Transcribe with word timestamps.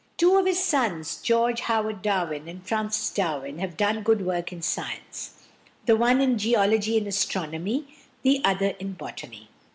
Two 0.17 0.35
of 0.37 0.47
his 0.47 0.57
sons, 0.57 1.17
George 1.21 1.59
Howard 1.61 2.01
Darwin 2.01 2.47
and 2.47 2.65
Francis 2.67 3.11
Darwin, 3.11 3.59
have 3.59 3.77
done 3.77 4.01
good 4.01 4.25
work 4.25 4.51
in 4.51 4.63
science, 4.63 5.45
the 5.85 5.95
one 5.95 6.19
in 6.21 6.39
geology 6.39 6.97
and 6.97 7.05
astronomy, 7.05 7.85
the 8.23 8.41
other 8.43 8.69
in 8.79 8.93
botany. 8.93 9.49